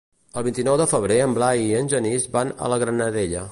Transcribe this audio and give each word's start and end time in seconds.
El 0.39 0.45
vint-i-nou 0.45 0.77
de 0.81 0.87
febrer 0.93 1.17
en 1.27 1.35
Blai 1.39 1.63
i 1.67 1.77
en 1.83 1.93
Genís 1.93 2.27
van 2.39 2.57
a 2.69 2.73
la 2.75 2.83
Granadella. 2.85 3.49